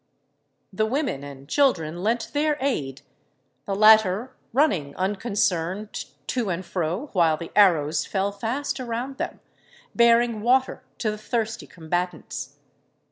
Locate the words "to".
6.25-6.49, 10.97-11.11